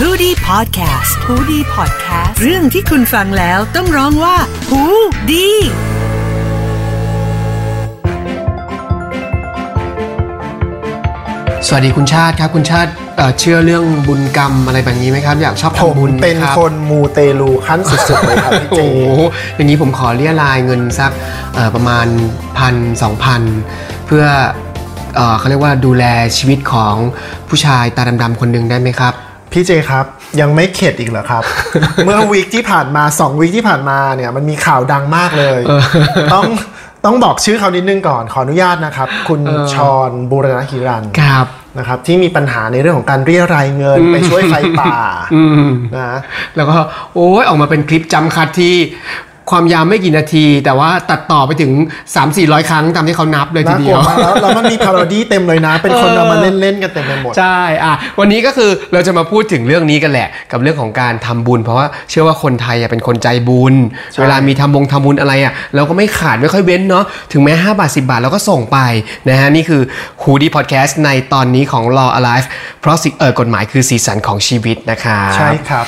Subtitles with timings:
[0.00, 4.36] h o ดี้พอดแคสต์ฮูดี้พอดแคสต์เรื่องที่คุณฟังแล้วต้องร้องว่า
[4.70, 4.82] หู
[5.30, 5.48] ดี
[11.66, 18.98] สวัสดีคุณชาติครับคุณชาติเอ่อเชื่อเรื่องบุญกรรมอะไรแบบนี้ไหมครับ อยากชอบผมทำบุญไหมเป็นรับคนมูเตลูขั้นสุดๆเลยครับพี่โอ้เจ โห
[19.54, 21.12] อย่างนี้ผมขอเรียรายเงินสัก
[21.54, 22.06] เอ่อประมาณ
[22.58, 23.42] พันสองพัน
[24.06, 24.24] เพื่อ
[25.16, 26.04] เอ่อเขาเรียกว่าดูแล
[26.36, 26.94] ชีวิตของ
[27.48, 29.14] ผู้ชายตาดำๆคนหนึ่งได้ไหมครับ
[29.52, 30.04] พี่เจครับ
[30.40, 31.42] ยังไม่เข็ดอีกเหรอครับ
[32.06, 35.60] เมื่อวีคที่ผ่านมาสองวีคที่ผ่านมาเนี่ยมันมีข่าวดังมากเลย
[36.34, 36.44] ต้อง
[37.04, 39.40] ต้องบอกชื่อเขานิดนึงก่อนขออนุญาตนะครับ คุณ
[39.74, 41.46] ชอนบูรณหิรันครับ
[41.78, 44.96] นะครับที่มีปัญหาในเรื่องของการเรียรายเงินไปช่วยไฟป่า
[45.34, 46.18] อืมนะ
[46.56, 46.76] แล้วก็
[47.14, 48.74] โอ้ยออกมาเป็นคลิปจำคัดที่
[49.50, 51.72] ความยาวไม่กี่นาที แต่ว่าตัดต่อไปถึง
[52.16, 63.74] 3-400 ครั้งตามที่เขานับเลยทีน่ากเดีลัยววมากแล้วแล้วมันมีพาโรดี้เต็มเลยนะ เป็นคนเอามาเล่น ๆ กันเต็มไปหมด ใช่อะวันนี้ก็คือเราจะมาพูดถึงเรื่องนี้กันแหละ กับเรื่องของการทำบุญ เพราะว่าเชื่อว่าคนไทยอะเป็นคนใจบุญ
[64.12, 68.78] ใช่เวลามีทำบงทำบุญอะไรอะเราก็ไม่ขาดไม่ค่อยเว้นเนาะถึงแม้ 5 บาท 10 บาทเราก็ส่งไป
[69.28, 69.82] นะฮะนี่คือ
[70.22, 72.46] ฮูดีพอดแคสต์ในตอนนี้ของ Law Alive
[72.80, 75.84] เพราะสิ่งเออกฎหมายคือสีสันของชีวิตนะคะใช่ครับ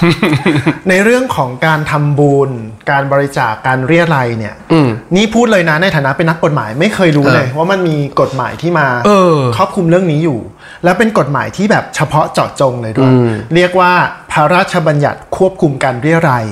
[0.89, 2.51] ในเรื่องของการทำบุญ
[2.91, 10.39] การบริจาคการเรียรัยเนี่ยอืมนี่พูดเลยนะในฐานะเป็นนักกฎหมายไม่เคยรู้เลยว่ามันมีกฎหมายที่มาเออครอบคลุมเรื่องนี้อยู่
[10.85, 13.93] แล้วเป็นกฎหมายที่แบบเฉพาะเจาะจงเลยด้วยอืมเรียกว่า
[14.31, 16.47] พระราชบัญญัติควบคุมการเรียรัย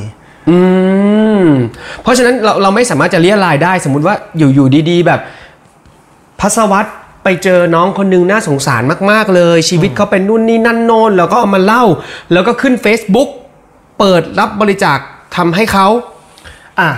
[0.51, 0.59] อื
[1.43, 1.45] ม
[2.03, 5.21] เพราะฉะนั้นเราเราไม่สามารถจะเรียรายได้ สมมุติว่าอยู่อยู่ดีๆ แบบ
[6.41, 6.87] พัสวัต
[7.25, 11.85] ไปเจอน้องคนหนึงน่าสงสารมาก ๆ เลย ชีวิตเขาเป็นนู่นนี่นั่นโน่นแล้วก็เอามาเล่า
[12.33, 13.29] แล้วก็ขึ้น Facebook
[13.99, 14.99] เปิดรับบริจาค
[15.37, 15.87] ทำให้เขา
[16.83, 16.93] อะ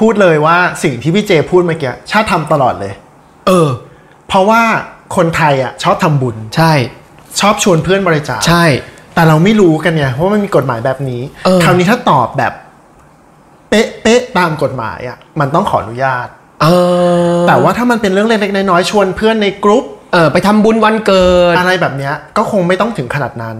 [0.00, 2.92] พูดเลยว่าสิ่งที่พี่เจพูดเมื่อกี้ชาติทำตลอดเลย
[3.46, 3.68] เออ
[4.28, 4.62] เพราะว่า
[5.16, 6.72] คนไทยอะชอบทำบุญ ใช่
[7.40, 8.64] ชอบชวนเพื่อนบริจาคใช่
[9.14, 12.52] แต่เราไม่รู้กันไงเพราะว่ามันมีกฎหมายแบบนี้เออคราวนี้ถ้าตอบแบบ
[13.68, 16.28] เป๊ะเป๊ะตามกฎหมายอะมันต้องขออนุญาต
[16.62, 16.66] เอ
[17.36, 23.56] อแต่ว่าถ้ามันเป็นเรื่องเล็กๆน้อยๆชวนเพื่อนในกรุ๊ปเออไปทำบุญวันเกิด อะไรแบบเนี้ยก็คงไม่ต้องถึงขนาดนั้น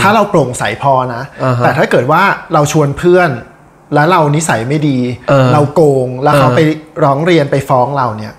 [0.00, 2.22] ถ้าเราโปร่งใสพอนะอ่าฮะแต่ถ้าเกิดว่า
[2.54, 3.30] เราชวนเพื่อน
[3.94, 4.98] แล้วเรานิสัยไม่ดี
[5.28, 6.60] เออเราโกงแล้วเขาเออไป
[7.04, 8.32] ร้องเรียนไปฟ้องเราเนี่ย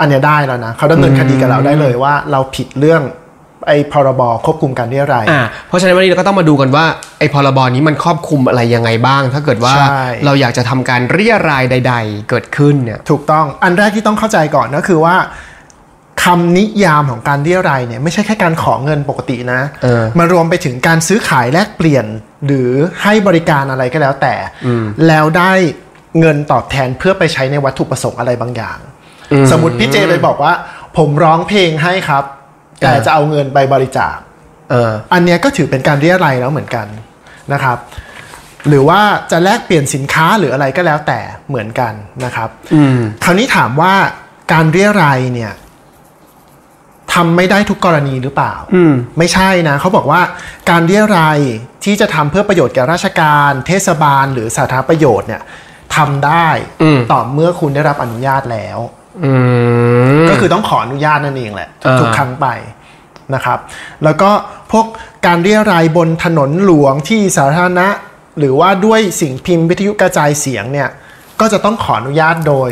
[0.00, 3.02] อันเนี้ยได้แล้วนะเขาดำเนินคดีกับเราได้เลยว่า เราผิดเรื่อง
[3.66, 6.84] ไอ้พรบควบคุมการเรียรัยอ่าเพราะฉะนั้นวันนี้เราก็ต้องมาดูกันว่า
[7.18, 15.14] ไอ้พรบนี้มันครอบคลุมอะไรยังไงบ้าง ถ้าเกิดว่าใช่เราอยากจะทำการเรียรายใด ๆ เกิดขึ้นเนี่ยถูกต้องอันแรกที่ต้องเข้าใจก่อนก็คือว่า
[16.24, 22.06] คำนิยามของการเรียรายเนี่ยไม่ใช่แค่การขอเงินปกตินะเออมันรวมไปถึงการซื้อขายแลกเปลี่ยน
[22.46, 22.70] หรือ
[23.02, 24.34] ให้บริการอะไรก็แล้วแต่
[25.08, 25.52] แล้วได้
[26.20, 28.78] เงินตอบแทนเพื่อไปใช้ในวัตถุประสงค์อะไรบางอย่าง
[29.50, 30.52] สมมติพี่เจไปบอกว่า
[30.96, 32.24] ผมร้องเพลงให้ครับ
[32.80, 34.16] แต่เออจะเอาเงินไปบริจาค
[34.70, 36.86] เอออันเนี้ยก็ถือเป็นการเรียรายแล้วเหมือนกัน
[37.52, 37.78] นะครับ
[38.68, 39.00] หรือว่า
[39.30, 41.92] จะแลกเปลี่ยนสินค้าหรืออะไรก็แล้วแต่เหมือนกัน
[42.24, 43.94] นะครับอืมคราวนี้ถามว่า
[44.52, 45.52] การเรียรายเนี่ย
[47.16, 50.20] ทำไม่ได้ทุกกรณีหรือเปล่าอืมไม่ใช่นะเขาบอกว่า
[50.70, 51.38] การเรียราย
[51.84, 55.42] ที่จะทำเพื่อประโยชน์แก่ราชการ เทศบาล หรือสาธารณประโยชน์เนี่ย
[55.96, 56.48] ทำได้
[56.82, 58.78] อืมต่อเมื่อคุณได้รับอนุญาตแล้ว
[59.24, 59.32] อื
[60.18, 62.46] มก็คือต้องขออนุญาตนั่นเองแหละอ่าทุกครั้งไป
[63.34, 63.58] นะครับ
[64.04, 64.30] แล้วก็
[64.72, 64.86] พวก
[65.26, 67.88] การเรียรายบนถนนหลวงที่สาธารณะ
[68.38, 70.88] หรือว่าด้วยสิ่งพิมพ์วิทยุกระจายเสียงเนี่ย
[71.40, 72.70] ก็จะต้องขออนุญาตโดย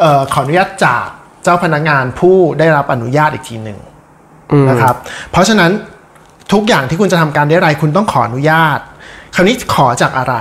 [0.00, 1.06] เออขออนุญาตจาก
[1.44, 3.78] เจ้าพนักงานผู้ได้รับอนุญาตอีกทีหนึ่ง
[4.70, 4.94] นะครับ
[5.32, 5.70] เพราะฉะนั้น
[6.52, 8.78] ทุกอย่างที่คุณจะทำการเรียรายคุณต้องขออนุญาต
[9.34, 10.36] คราวนี้ขอจากอะไร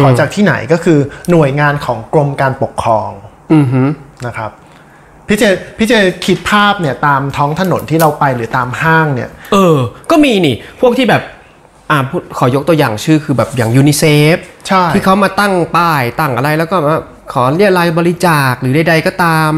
[0.00, 0.98] ขอจากที่ไหนก็คือ
[1.30, 3.10] หน่วยงานของกรมการปกครอง
[3.52, 3.88] อือหือ
[4.26, 4.50] นะครับ
[5.26, 5.44] พี่เจ
[5.78, 5.92] พี่เจ
[6.24, 9.76] คิดภาพเนี่ยตามท้องถนนที่เราไปหรือตามห้างเนี่ย เออ
[10.10, 11.22] ก็มีนี่ พวกที่แบบ
[11.90, 14.04] อ่าพูดขอยกตัวอย่างชื่อคือแบบอย่างยูนิเซ
[14.34, 16.96] ฟใช่ที่เขามาตั้งป้ายตั้งอะไรแล้วก็มา
[17.32, 19.50] ขอเรียรายบริจาคหรือใดๆก็ตาม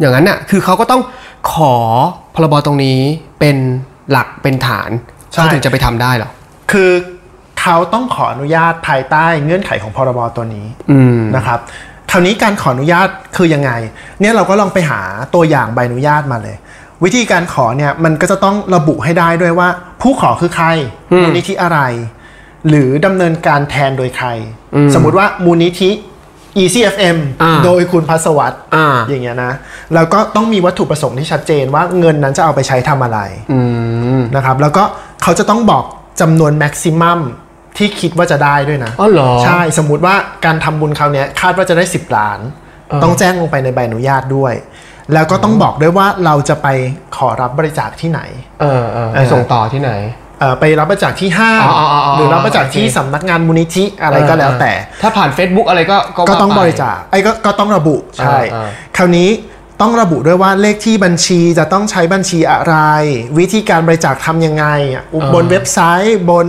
[0.00, 1.02] อย่างนั้นน่ะคือเขาก็ต้อง
[1.52, 1.74] ขอ
[2.34, 2.98] พรบตรงนี้
[3.40, 3.56] เป็น
[4.10, 4.90] หลักเป็นฐาน
[5.32, 6.30] เขาถึงจะไปทำได้เหรอ
[6.72, 6.90] คือ
[7.60, 11.58] เขาต้องขออนุญาตภายใต้เงื่อนไขของพรบตัวนี้อืมนะครับ
[12.10, 13.70] คราวนี้การขออนุญาตคือยังไง
[14.20, 15.00] เนี่ยเราก็ลองไปหา
[15.34, 16.56] ตัวอย่างใบอนุญาตมาเลย
[17.04, 19.68] วิธีการขอเนี่ยมันก็จะต้องระบุให้ได้ด้วยว่า
[20.00, 20.66] ผู้ขอคือใคร
[21.20, 21.78] มูลนิธิอะไร
[22.68, 24.28] หรือดำเนินการแทนโดยใคร
[24.94, 25.90] สมมุติว่ามูลนิธิ
[26.62, 29.52] ECFM อ่าโดยคุณพัสวัตรอ่าอย่างเงี้ยนะ
[29.94, 33.20] แล้วก็ต้องมีวัตถุประสงค์ที่ชัดเจนว่าเงินนั้นจะเอาไปใช้ทำอะไร
[33.52, 33.60] อื
[34.18, 34.84] มนะครับ แล้วก็
[35.22, 35.84] เขาจะต้องบอก
[36.20, 37.20] จำนวนแม็กซิมัม
[37.76, 40.14] ที่คิดว่าจะได้ด้วยนะ อ๋อเหรอ ใช่ สมมุติว่า
[40.44, 42.38] การทำบุญคราวเนี้ยคาดว่าจะได้ 10 ล้าน
[43.02, 44.54] ต้องแจ้งลงไปในใบอนุญาตด้วย
[45.12, 46.68] แล้วก็ต้องบอกด้วยว่าเราจะไป
[47.16, 48.20] ขอรับบริจาคที่ไหน
[48.60, 50.23] เออเออไปส่งต่อที่ไหนเอ่อ
[50.60, 54.72] ไปรับบริจาคที่ห้างอ๋ออ๋ออ๋อหรือรับบริจาคที่โอเคสำนักงานมูลนิธิอะไรก็แล้วแต่
[55.02, 55.96] ถ้าผ่าน Facebook อะไรก็
[56.28, 59.30] ก็ต้องว่าไปบริจาคไอ้ก็ก็ต้องระบุใช่อ่าคราวนี้
[59.82, 62.74] ต้องระบุด้วยว่าเลขที่บัญชีจะต้องใช้บัญชีอะไร
[63.38, 65.04] วิธีการบริจาคทำยังไงอะ
[65.34, 66.46] บนเว็บไซต์บน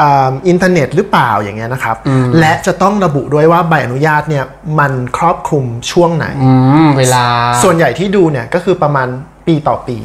[0.00, 1.96] อ่าอินเทอร์เน็ตหรือเปล่าอย่างเงี้ยนะครับ
[2.40, 4.44] และจะต้องระบุด้วยว่าใบอนุญาตเนี่ย
[4.78, 6.50] มันครอบคลุมช่วงไหนอื
[6.86, 7.24] มเวลา
[7.62, 9.08] ส่วนใหญ่ที่ดูเนี่ยก็คือประมาณ
[9.46, 9.98] ปีต่อปี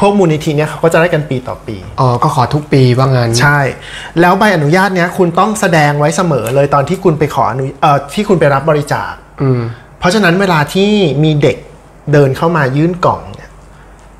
[0.00, 3.58] พวกมูลนิธิเนี่ยเขาก็จะได้กันปีต่อปี อ๋อ ก็ขอทุกปีว่างั้น ใช่
[4.20, 9.12] แล้วใบอนุญาตเนี้ยคุณต้องแสดงไว้เสมอเลยตอนที่คุณไปขออนุเอ่อที่คุณไปรับบริจาค
[9.42, 9.60] อืม
[9.98, 10.90] เพราะฉะนั้นเวลาที่
[11.24, 11.56] มีเด็ก
[12.12, 13.50] เดินเข้ามายื่นกล่องเนี่ย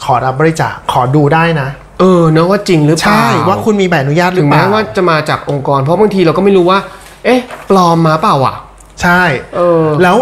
[0.04, 1.68] ขอรับบริจาคขอดูได้นะ
[2.00, 6.78] เออเนอะว่าจริงหรือเปล่า ใช่ ว่าคุณมีใบอนุญาตหรืถึองเปแม้ล่าว่าจะมาจากองค์กร เพราะบางทีเราก็ไม่รู้ว่า
[7.24, 8.56] เอ๊ะ ปลอมมาเปล่าอะ
[9.02, 9.22] ใช่
[9.56, 10.16] เออ แล้ว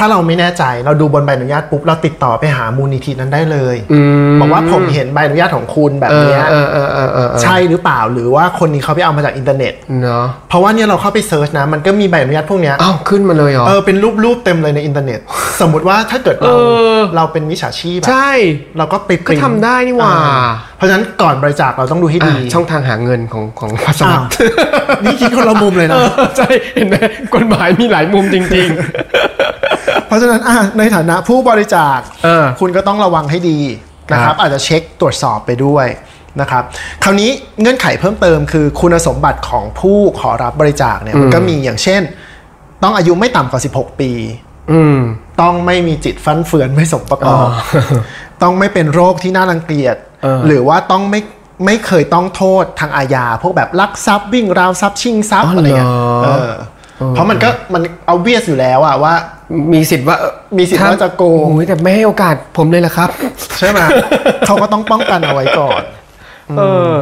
[0.00, 4.00] ถ้าเราไม่แน่ใจเราดูบนใบอนุญาตปุ๊บเราติดต่อไปหามูลนิธินั้นได้เลยอื
[4.34, 9.72] มบอกว่าผมเห็นใบอนุญาตของคุณแบบเออเนี้ยเออเออเออเออใช่หรือเปล่าหรือว่าคนนี้เขาไปเอามาจากอินเทอร์เน็ต
[10.02, 15.20] เนาะเพราะว่าเนี่ยเราเข้าไป search นะมันก็มีใบอนุญาตพวกเนี้ยอ้าวขึ้นมาเลยเหรอเออเป็นรูปรูปเต็มเลยในอินเทอร์เน็ต
[15.60, 16.50] สมมติว่าถ้าเกิดเราเอ
[16.96, 18.30] อเราเป็นมิจฉาชีพอะใช่
[18.78, 25.98] เราก็ไปก็ทำได้นี่หว่าเออเพราะฉะนั้นก่อนบริจาคเราต้องดูให้ดีอะช่องทางหาเงินของของพัสอ้าดุวนี่คิดคนละมุมเลยนะ
[26.36, 26.96] ใช่เห็นไหม
[27.34, 28.68] กฎหมายมีหลายมุมจริง
[30.08, 33.58] เพราะฉะนั้นอะในฐานะผู้บริจาคเออคุณก็ต้องระวังให้ดี
[34.12, 35.86] นะคครัรับบอาจจะเช็คตรวจสอบไปด้วย
[36.40, 36.62] นะครับ
[37.04, 42.02] คราวนี้เงื่อนไขเพิ่มเติมคือคุณสมบัติของผู้ขอรับบริจาคเนี่ยมันก็มีอย่างเช่น
[42.82, 44.98] ต้องอายุไม่ต่ำกว่า 16 ปีๆอืม
[45.40, 47.48] ต้องไม่มีจิตฟั่นเฟือนไม่สมประกอบ
[48.42, 51.20] ต้องไม่เป็นโรคที่น่ารังเกียจเออหรือว่าต้องไม่
[51.66, 55.92] ไม่เคยต้องโทษทางอาญาพวกแบบลักทรัพย์วิ่งราวทรัพย์ชิงทรัพย์อะไรเงี้ย
[56.98, 59.14] เออเพราะมันก็มันเอาเวียสอยู่แล้วอะว่า
[59.72, 63.10] มีสิทธิ์ว่าเอ่อมีสิทธิ์ว่าจะโกงโอ้ยแต่ไม่ให้โอกาสผมเลยละครับ
[63.58, 63.78] ใช่ไหม
[64.46, 65.82] เขาก็ต้องป้องกันเอาไว้ก่อน
[66.58, 66.62] เอ
[66.92, 66.94] อ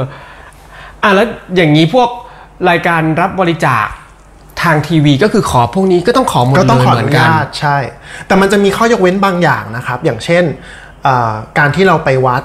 [1.02, 1.26] อะแล้ว
[1.56, 2.08] อย่างนี้พวก
[2.70, 3.86] รายการรับบริจาค
[4.62, 7.76] ทางทีวีก็คือขอพวกนี้ก็ต้องขอหมดก็เลต้องยขอเหอมือนนุกันญาตใช่
[8.26, 10.44] แต่มันจะมีข้อยกเว้นบางอย่างนะครับ อย่างเช่น
[11.06, 12.42] อ่าการที่เราไปวัด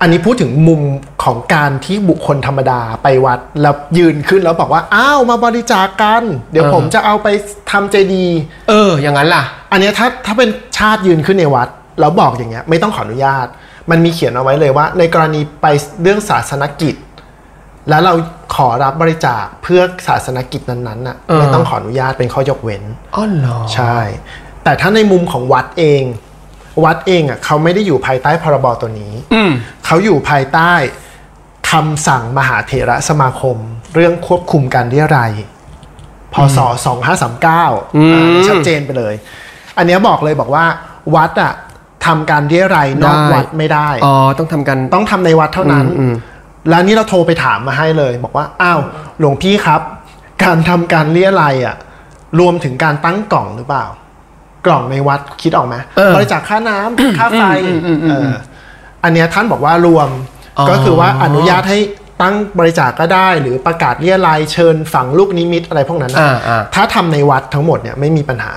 [0.00, 0.80] อันนี้พูดถึงมุม
[1.24, 6.22] ของการที่บุคคลธรรมดาไปวัด แล้วยืนขึ้นแล้วบอกว่า อ้าวมาบริจาคกัน
[6.52, 7.28] เดี๋ยวเออผมจะเอาไป
[7.70, 9.42] ทำเจดีย์เออ อย่างนั้นล่ะ
[9.72, 11.68] อันเนี้ยถ้าถ้าเป็นชาติยืนขึ้นในวัด
[12.00, 13.46] แล้วบอกอย่างเงี้ย ไม่ต้องขออนุญาต
[13.90, 15.66] มันมีเขียนเอาไว้เลยว่า ในกรณีไป
[16.02, 16.94] เรื่องศาสนกิจ
[17.88, 18.14] แล้วเรา
[18.54, 22.82] ขอรับบริจาคเพื่อศาสนกิจนั้นๆน่ะเออไม่ต้องขออนุญาตเป็นข้อยกเว้น
[23.14, 23.98] อ๋อเหรอใช่
[24.64, 26.02] แต่ถ้าในมุมของวัดเอง
[26.84, 29.50] วัดเองอะเขาไม่ได้อยู่ภายใต้พรบตัวนี้อืม
[29.86, 30.72] เขาอยู่ภายใต้
[31.70, 33.56] คำสั่งมหาเถระสมาคม
[33.94, 35.32] เรื่องควบคุมการเรียรัย
[36.34, 36.58] พศ
[37.22, 37.44] 2539
[38.12, 39.14] อ่าชัดเจนไปเลย
[39.76, 40.64] อันเนี้ยบอกเลยบอกว่า
[41.14, 41.52] วัดอะ
[42.06, 46.14] ทำการเรียรัยนอกได้วัดไม่ได้อ๋อต้องทำกันต้องทำในวัดเท่านั้นอืม
[46.70, 48.80] แล้วนี่เราโทรไปถามมาให้เลย บอกว่าอ้าว
[49.18, 49.80] หลวงพี่ครับ
[50.44, 51.76] การทำการเรียรัยอะ
[52.40, 53.84] รวมถึงการตั้งกล่องหรือเปล่า
[54.66, 58.30] กล่องในวัดคิดออกไหมเออบริจาคค่าน้ำค่าไฟอืมอืมอืมเออ
[59.04, 60.08] อันเนี้ยท่านบอกว่ารวม
[60.58, 61.78] อ๋อก็คือว่าอนุญาตให้
[62.22, 68.54] ตั้งบริจาคก็ได้ หรือประกาศเรียรัยเชิญฝังลูกนิมิตอะไรพวกนั้นน่ะอ่าอ่าถ้าทำในวัดทั้งหมดเนี่ยไม่มีปัญหา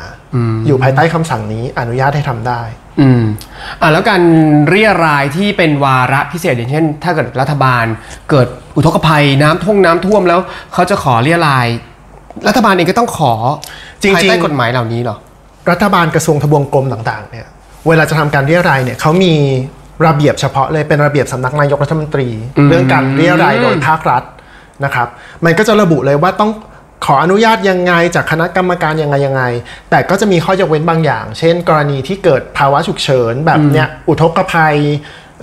[0.67, 2.61] อยู่ภายใต้คำสั่งนี้อนุญาตให้ทำได้
[3.01, 3.23] อืม
[3.81, 4.21] อะแล้วการ
[4.69, 7.85] เรียรายที่เป็นวาระพิเศษอย่างเช่น ถ้าเกิดรัฐบาล
[8.29, 10.39] เกิดอุทกภัยน้ำท่วงน้ำท่วมแล้ว
[10.73, 11.67] เขาจะขอเรียราย
[12.47, 13.33] รัฐบาลเองก็ต้องขอ
[14.01, 15.17] จริงๆภายใต้กฎหมายเหล่านี้เหรอ
[15.71, 17.47] รัฐบาลกระทรวงทบวงกรมต่างๆเนี่ย
[17.87, 19.33] เวลาจะทำการเรียรายเนี่ยเขามี
[20.05, 22.27] ระเบียบเฉพาะเลยเป็นระเบียบสำนักนายกรัฐมนตรี
[22.69, 24.23] เรื่องการเรียรายโดยภาครัฐ
[24.83, 25.07] นะครับ
[25.45, 26.51] มันก็จะระบุเลยว่าต้อง
[27.05, 29.43] ขออนุญาตยังไงจากคณะกรรมการยังไงยังไง
[29.89, 34.77] แต่ก็จะมีข้อยกเว้นบางอย่าง เช่น กรณีที่เกิดภาวะฉุกเฉินแบบเนี้ยอุทกภัย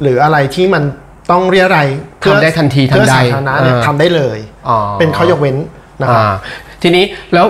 [0.02, 0.82] หรืออะไรที่มัน
[1.30, 1.88] ต้องเรียราย
[2.18, 4.38] เพื่อทำได้ทันทีทันใดเพื่อสาธารณะเนี่ยเออทำได้เลย
[4.68, 5.56] อ๋อเป็นข้อยกเว้น
[6.02, 6.34] นะครับอ่า
[6.82, 7.46] ทีนี้แล้ว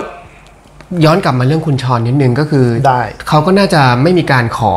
[1.05, 4.75] ย้อนกลับมาเรื่องคุณชรนิดนึงก็คือได้เขาก็น่าจะไม่มีการขอ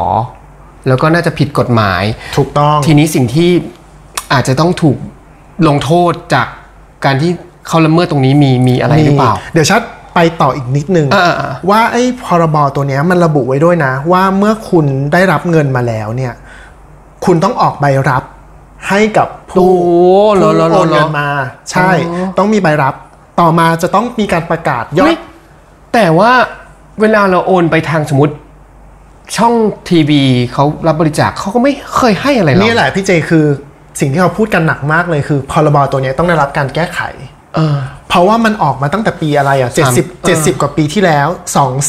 [0.88, 2.02] แล้วก็น่าจะผิดกฎหมาย
[2.36, 3.50] ถูกต้อง ทีนี้สิ่งที่
[4.32, 4.96] อาจจะต้องถูก
[5.68, 6.46] ลงโทษจาก
[7.04, 7.30] การที่
[7.66, 9.80] เขาละเมิดตรงนี้มีมีอะไรหรือเปล่า เดี๋ยวชัด
[10.14, 16.32] ไปต่ออีกนิดนึงอ่าๆว่าไอ้พรบตัวเนี้ยมันระบุไว้ด้วยนะ ว่าเมื่อคุณได้รับเงินมาแล้วเนี่ย
[17.24, 18.22] คุณต้องออกใบรับ
[18.88, 19.68] ให้กับผู้โอ้
[20.34, 21.28] เหรอผู้เหรอเหรอโอนเงินมา
[21.70, 22.94] ใช่อ๋อต้องมีใบรับ
[23.40, 25.16] ต่อมาจะต้องมีการประกาศยอเฮ้ดย
[25.96, 26.32] แต่ว่า
[27.00, 28.34] เวลาเราโอนไปทางสมมติ
[29.36, 29.54] ช่อง
[29.90, 30.22] ทีวี
[30.52, 33.44] เขารับบริจาคเขาก็ไม่เคยให้อะไรหรอกนี่แหละพี่เจคือ
[34.00, 37.00] สิ่งที่เขาพูดกันหนักมากเลยคือพรบตัวเนี้ยต้องได้รับการแก้ไข
[37.54, 37.76] เออ
[38.08, 39.92] เพราะว่ามันออกมาตั้งแต่ปีอะไรอะสาม
[40.26, 41.28] 70 70กว่าปีที่แล้ว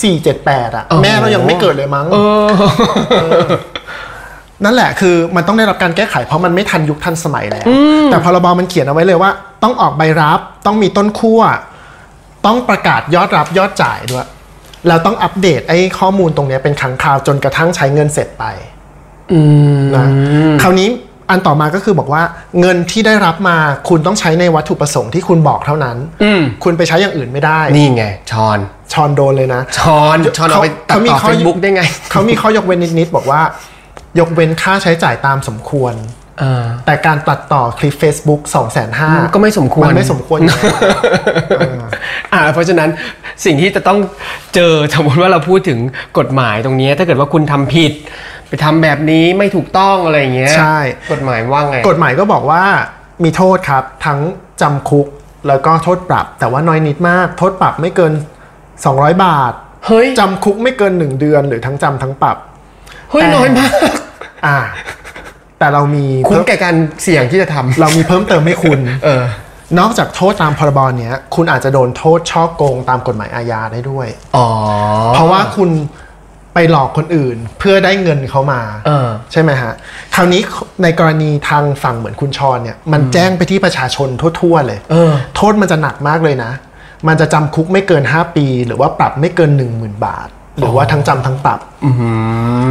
[0.08, 2.48] 2478อะโอ้โหแม่เรายังไม่เกิดเลยมั้งเออ
[4.64, 7.66] นั่นแหละคือมันต้องได้รับการแก้ไขเพราะมันไม่ทันยุคทันสมัยแล้ว
[8.12, 9.32] แต่พรบมันเขียนเอาไว้เลยว่า
[9.64, 11.42] ต้องออกใบรับ ต้องมีต้นขั้ว
[12.48, 14.28] ต้องประกาศยอดรับยอดจ่ายด้วย
[14.88, 18.44] แล้วต้องอัปเดตไอ้ข้อมูลตรงเนี้ยเป็นครั้งคราวจนกระทั่งใช้เงินเสร็จไป
[19.96, 20.08] นะ
[20.62, 20.90] คราวนี้
[21.30, 22.24] อันต่อมาก็คือบอกว่า
[22.60, 23.58] เงินที่ได้รับมา
[23.90, 28.58] คุณต้องใช้ในวัตถุประสงค์ที่คุณบอกเท่านั้นอืมคุณไปใช้อย่างอื่นไม่ได้ นี่ไงชอน
[28.94, 33.42] ชอนโดนเลยนะชอนชอนเอาไปตัดเขามีต่อข้อเฟซบุ๊กได้ไง เขามีข้อยกเว้นนิดๆบอกว่า
[34.20, 36.27] ยกเว้นค่าใช้จ่ายตามสมควรเออ
[36.86, 38.66] แต่การตัดต่อคลิป Facebook 2 5 0
[39.00, 40.70] 0 0ก็ไม่สมควร มันไม่สมควรอยู่แล้
[41.88, 41.90] ว
[42.34, 42.90] อ่าเพราะฉะนั้น
[43.46, 44.00] สิ่งที่จะต้อง
[44.56, 45.80] เจอสมมติว่าเราพูดถึง
[46.18, 47.94] กฎหมายตรงเนี้ยถ้าเกิดว่าคุณทำผิด
[48.48, 50.78] ไปทำแบบนี้ไม่ถูกต้องอะไรอย่างเงี้ยใช่
[51.12, 52.64] กฎหมายว่าไง กฎหมายก็บอกว่า
[53.24, 54.20] มีโทษครับ ทั้ง
[54.62, 55.08] จำคุก
[55.48, 58.14] แล้วก็โทษปรับ แต่ว่าน้อยนิดมาก โทษปรับไม่เกิน
[58.68, 59.54] 200 บาท
[59.86, 62.38] เฮ้ยจำคุกไม่เกิน 1 เดือนหรือทั้งจำทั้งปรับ
[63.12, 63.72] เฮ้ยแต่น้อยมาก
[64.46, 64.58] อ่า
[65.60, 69.24] แต่เรามีคุ้มเพิ่มแก่การเสี่ยงที่จะทำเรามีเพิ่มเติมให้คุณเออ
[69.80, 74.48] นอกจากโทษตามพรบเนี้ย คุณอาจจะโดนโทษช่อโกงตามกฎหมายอาญาได้ด้วยอ๋อ
[75.14, 75.70] เพราะว่าคุณ
[76.54, 79.74] ไปหลอกคนอื่นเพื่อได้เงินเขามาเออใช่ไหมฮะ
[80.16, 80.42] คราวนี้
[80.84, 84.10] ในกรณีทางฝั่งเหมือนคุณชรเนี่ยมันแจ้งไปที่ประชาชน
[84.40, 86.52] ทั่วๆเลยเออโทษมันจะหนักมากเลยนะ
[87.08, 91.90] มันจะจำคุกไม่เกิน 5 ปี หรือว่าปรับไม่เกิน 1 0,000 บาท หรือว่าทั้งจำทั้งปรับ อื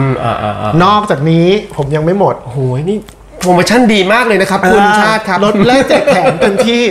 [0.09, 2.59] มอ่าอ่าอ่า นอกจากนี้ผมยังไม่หมด โอ้โห
[2.91, 2.99] นี่
[3.41, 6.83] โปรโมชั่นดีมากเลยนะครับ คุณชาติครับลดแลกแจกแถมเต็มที่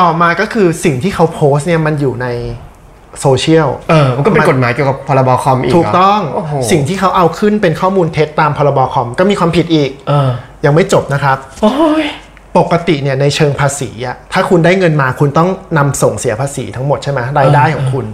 [0.00, 2.26] ต่อมาก็คือสิ่งที่เขาโพสต์เนี่ยมันอยู่ใน
[3.20, 10.30] โซเชียล เออ มันก็เป็นกฎหมายเกี่ยวกับพรบคอมอีกถูกต้องเหรโอ้โหสิ่งที่เขาเอาขึ้นเป็นข้อมูลเท็จตามพรบคอมก็มีความผิดอีกเออ
[10.64, 11.72] ยังไม่จบนะครับ โอ้
[12.02, 12.04] ย
[12.58, 18.06] ปกติเนี่ยในเชิงภาษีอะถ้าคุณได้เงินมาคุณต้องนำส่งเสียภาษีทั้งหมดใช่ไหมรายได้ของคุณ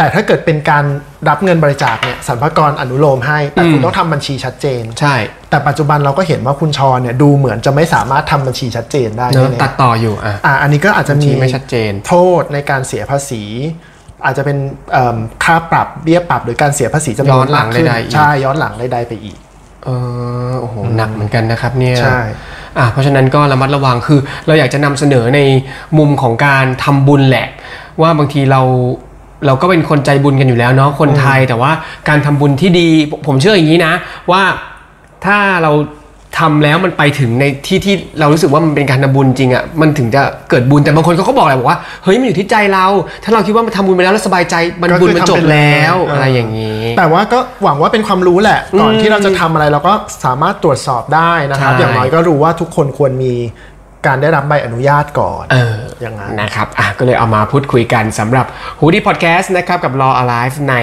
[0.00, 0.84] แต่ถ้าเกิดเป็นการ
[1.28, 5.14] รับเงินบริจาคเนี่ยสรรพากรอนุโลมให้ แต่คุณต้องทำบัญชีชัดเจน ใช่
[5.50, 13.42] แต่ปัจจุบันเราก็เห็นว่าคุณชรเนี่ยดูเหมือนจะไม่สามารถทำบัญชีชัดเจนได้เนอะแน่ๆตัดต่ออยู่อะอ่าอันนี้ก็อาจจะมีบัญชีไม่ชัดเจน โทษในการเสียภาษี
[14.24, 14.58] อาจจะเป็น
[14.92, 19.38] เอิ่มค่าปรับเบี้ยปรับหรือการเสียภาษีจำนวนย้อนหลังมากขึ้นใดๆอีกใช่ย้อนหลังใดๆไปอีก
[19.84, 19.88] เอ
[20.50, 22.20] อโอ้โหหนักเหมือนกันนะครับเนี่ยใช่
[22.78, 25.40] อะเพราะฉะนั้นก็ระมัดระวังคือ เราอยากจะนำเสนอใน
[25.98, 27.48] มุมของการทำบุญแหละ
[28.02, 28.62] ว่าบางทีเรา
[29.46, 31.70] เราก็เป็นคนใจบุญกันอยู่แล้วเนาะคนไทยแต่ว่า
[32.08, 33.92] การทำบุญที่ดีผมผมเชื่ออย่างนี้นะ
[34.30, 34.42] ว่า
[35.24, 35.72] ถ้าเรา
[36.38, 42.86] ทำแล้วมันไปถึงในที่ที่เรารู้สึกว่ามันเป็นการทำบุญจริงอะ่ะมันถึงจะเกิดบุญแต่บางคนเขาก็บอกแหละบอกว่าเฮ้ยมันอยู่ที่ใจเรา
[43.24, 49.92] ถ้าเราคิดว่ามันทำบุญไปแล้วแล้วสบายใจมันก็คือบุญมันจบทำไปเลยแล้วเออออะไรอย่างนี้ แต่ว่าก็หวังว่าเป็นความรู้แหละ ก่อนที่เราจะทำอะไรเราก็
[50.24, 53.34] สามารถตรวจสอบได้นะครับใช่อย่างน้อยก็รู้ว่าทุกคนควรมี
[54.06, 58.46] การได้รับใบอนุญาตก่อนเอออย่างนั้นนะครับอะก็เลยเอามาพูดคุยกันสำหรับ
[58.80, 60.74] h o ดี้พอดแคสต์นะครับกับ Law Alive ใน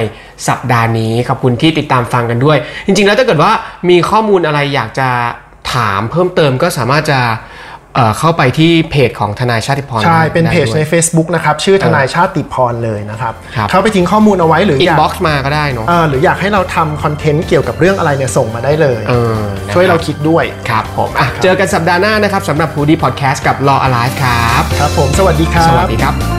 [0.48, 3.52] สัปดาห์นี้ขอบคุณที่ติดตามฟังกันด้วย จริง ๆ แล้วถ้าเกิดว่า
[3.90, 5.10] มีข้อมูลอะไรอยากจะ
[5.74, 7.20] ถามเพิ่มเติมก็สามารถจะ
[7.98, 25.68] เอ่อเข้าไปที่เพจของทนายชาติพรใช่ เป็นได้เพจด้วยใน Facebook นะครับ ชื่อทนายชาติพรเลยนะครับครับเข้าไปทิ้งข้อมูลเอาไว้หรืออยาก inbox มาก็ได้เนาะเอ่อหรืออยากให้เราทำคอนเทนต์เกี่ยวกับเรื่องอะไรเนี่ยส่งมาได้เลยเออนะครับช่วยเราคิดด้วยครับผมอะเจอกันสัปดาห์หน้านะครับสำหรับ h o ดี้พอดแคสต์กับ Law Alive ครับ ครับผม สวัสดีครับ
[25.70, 26.37] สวัสดีครับ